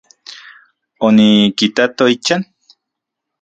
Onikitato 1.09 2.03
ichan. 2.15 2.41